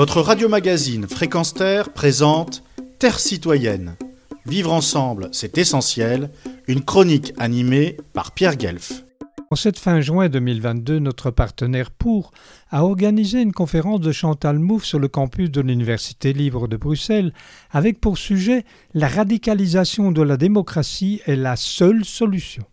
[0.00, 2.62] Votre radio-magazine Fréquence Terre présente
[2.98, 3.96] Terre citoyenne.
[4.46, 6.30] Vivre ensemble, c'est essentiel.
[6.68, 9.04] Une chronique animée par Pierre Guelf.
[9.50, 12.30] En cette fin juin 2022, notre partenaire Pour
[12.70, 17.34] a organisé une conférence de Chantal Mouffe sur le campus de l'Université libre de Bruxelles
[17.70, 22.64] avec pour sujet La radicalisation de la démocratie est la seule solution.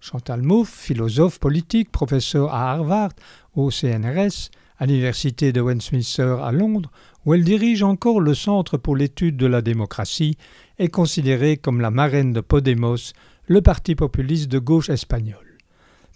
[0.00, 3.10] Chantal Mouffe, philosophe politique, professeur à Harvard,
[3.54, 4.48] au CNRS,
[4.82, 6.90] à l'Université de Westminster à Londres,
[7.24, 10.36] où elle dirige encore le Centre pour l'étude de la démocratie,
[10.80, 13.12] est considérée comme la marraine de Podemos,
[13.46, 15.56] le parti populiste de gauche espagnol.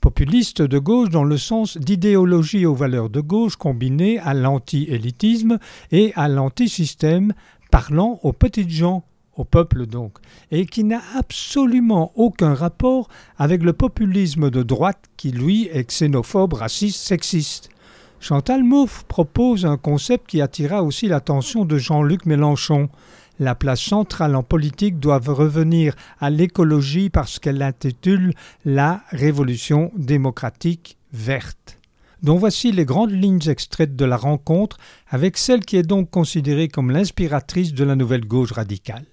[0.01, 5.60] Populiste de gauche dans le sens d'idéologie aux valeurs de gauche combinées à l'anti-élitisme
[5.93, 7.35] et à l'anti-système,
[7.71, 9.05] parlant aux petites gens,
[9.37, 10.19] au peuple donc,
[10.51, 13.07] et qui n'a absolument aucun rapport
[13.38, 17.71] avec le populisme de droite qui, lui, est xénophobe, raciste, sexiste.
[18.20, 22.88] Chantal Mouffe propose un concept qui attira aussi l'attention de Jean-Luc Mélenchon.
[23.38, 28.32] La place centrale en politique doit revenir à l'écologie parce qu'elle intitule
[28.65, 31.79] La Révolution démocratique verte.
[32.23, 36.68] dont voici les grandes lignes extraites de la rencontre avec celle qui est donc considérée
[36.68, 39.05] comme l'inspiratrice de la nouvelle gauche radicale.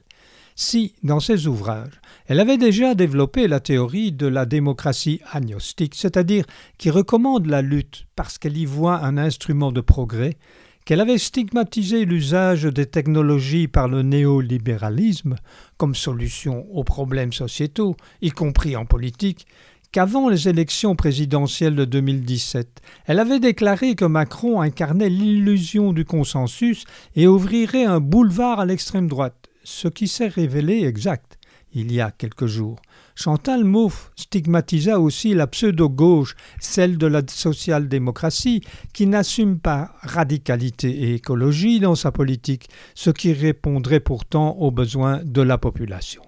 [0.56, 6.46] Si, dans ses ouvrages, elle avait déjà développé la théorie de la démocratie agnostique, c'est-à-dire
[6.78, 10.38] qui recommande la lutte parce qu'elle y voit un instrument de progrès,
[10.86, 15.38] qu'elle avait stigmatisé l'usage des technologies par le néolibéralisme
[15.78, 19.48] comme solution aux problèmes sociétaux, y compris en politique,
[19.92, 26.84] qu'avant les élections présidentielles de 2017, elle avait déclaré que Macron incarnait l'illusion du consensus
[27.16, 31.38] et ouvrirait un boulevard à l'extrême droite ce qui s'est révélé exact
[31.74, 32.80] il y a quelques jours.
[33.16, 38.62] Chantal Mouffe stigmatisa aussi la pseudo-gauche, celle de la social-démocratie,
[38.94, 45.22] qui n'assume pas radicalité et écologie dans sa politique, ce qui répondrait pourtant aux besoins
[45.24, 46.24] de la population.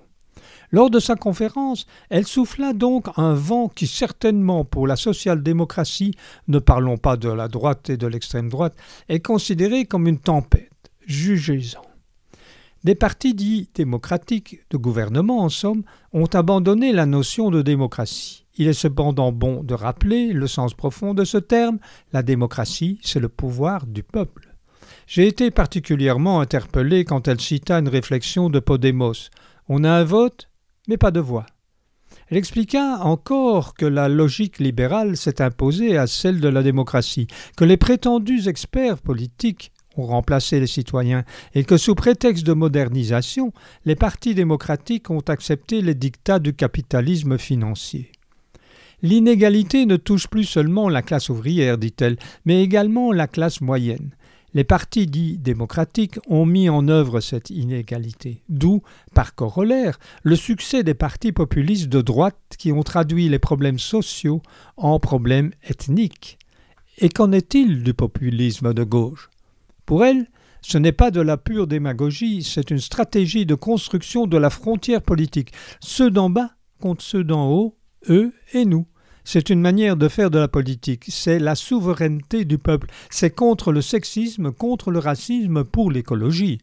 [0.72, 6.16] Lors de sa conférence, elle souffla donc un vent qui certainement pour la social-démocratie,
[6.48, 8.76] ne parlons pas de la droite et de l'extrême droite,
[9.10, 10.72] est considéré comme une tempête.
[11.06, 11.85] Jugez-en.
[12.86, 15.82] Des partis dits démocratiques, de gouvernement en somme,
[16.14, 18.46] ont abandonné la notion de démocratie.
[18.58, 21.80] Il est cependant bon de rappeler le sens profond de ce terme.
[22.14, 24.54] La démocratie, c'est le pouvoir du peuple.
[25.08, 29.32] J'ai été particulièrement interpellé quand elle cita une réflexion de Podemos.
[29.68, 30.52] On a un vote,
[30.88, 31.48] mais pas de voix.
[32.28, 37.26] Elle expliqua encore que la logique libérale s'est imposée à celle de la démocratie,
[37.58, 41.24] que les prétendus experts politiques ont remplacé les citoyens,
[41.54, 43.54] et que sous prétexte de modernisation,
[43.86, 48.12] les partis démocratiques ont accepté les dictats du capitalisme financier.
[49.02, 54.16] L'inégalité ne touche plus seulement la classe ouvrière, dit-elle, mais également la classe moyenne.
[54.56, 58.82] Les partis dits démocratiques ont mis en œuvre cette inégalité, d'où,
[59.14, 64.42] par corollaire, le succès des partis populistes de droite qui ont traduit les problèmes sociaux
[64.78, 66.38] en problèmes ethniques.
[67.00, 69.30] Et qu'en est-il du populisme de gauche?
[69.86, 70.28] Pour elle,
[70.62, 75.02] ce n'est pas de la pure démagogie, c'est une stratégie de construction de la frontière
[75.02, 75.52] politique.
[75.80, 77.78] Ceux d'en bas contre ceux d'en haut,
[78.10, 78.88] eux et nous.
[79.24, 83.72] C'est une manière de faire de la politique, c'est la souveraineté du peuple, c'est contre
[83.72, 86.60] le sexisme, contre le racisme, pour l'écologie.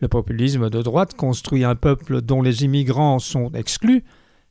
[0.00, 4.04] Le populisme de droite construit un peuple dont les immigrants sont exclus,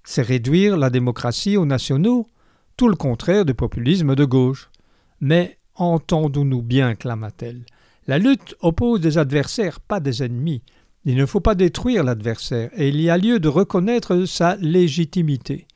[0.03, 2.27] c'est réduire la démocratie aux nationaux,
[2.75, 4.69] tout le contraire du populisme de gauche.
[5.21, 7.65] Mais entendons-nous bien, clama-t-elle.
[8.07, 10.61] La lutte oppose des adversaires, pas des ennemis.
[11.03, 15.67] Il ne faut pas détruire l'adversaire, et il y a lieu de reconnaître sa légitimité.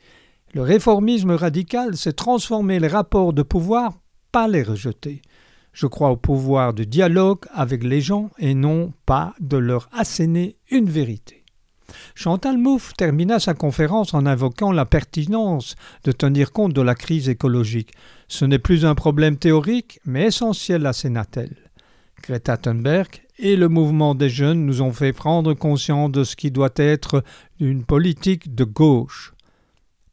[0.54, 4.00] Le réformisme radical, c'est transformer les rapports de pouvoir,
[4.32, 5.22] pas les rejeter.
[5.74, 10.56] Je crois au pouvoir du dialogue avec les gens et non pas de leur asséner
[10.70, 11.44] une vérité.
[12.16, 15.76] Chantal Mouffe termina sa conférence en invoquant la pertinence
[16.06, 17.92] de tenir compte de la crise écologique.
[18.30, 21.50] Ce n'est plus un problème théorique, mais essentiel, à t
[22.22, 23.08] Greta Thunberg
[23.40, 27.24] et le mouvement des jeunes nous ont fait prendre conscience de ce qui doit être
[27.60, 29.34] une politique de gauche.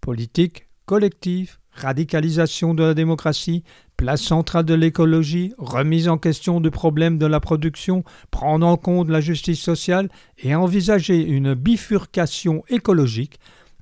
[0.00, 3.64] Politique collective, radicalisation de la démocratie,
[3.96, 9.10] place centrale de l'écologie, remise en question du problème de la production, prendre en compte
[9.10, 10.08] la justice sociale
[10.38, 13.38] et envisager une bifurcation écologique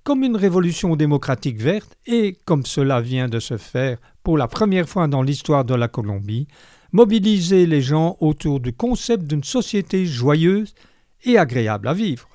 [0.07, 4.89] comme une révolution démocratique verte et, comme cela vient de se faire pour la première
[4.89, 6.49] fois dans l'histoire de la Colombie,
[6.91, 10.75] mobiliser les gens autour du concept d'une société joyeuse
[11.23, 12.29] et agréable à vivre.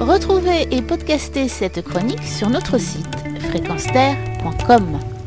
[0.00, 3.06] Retrouvez et podcastez cette chronique sur notre site
[3.50, 5.17] fréquenceterre.com.